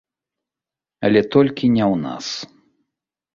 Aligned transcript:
Але 1.09 1.21
толькі 1.35 1.69
не 1.75 1.85
ў 1.93 2.01
нас. 2.07 2.25